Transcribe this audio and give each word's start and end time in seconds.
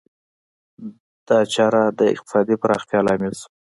دا 1.27 1.39
چاره 1.53 1.83
د 1.99 2.01
اقتصادي 2.13 2.55
پراختیا 2.61 2.99
لامل 3.07 3.33
شوه. 3.39 3.49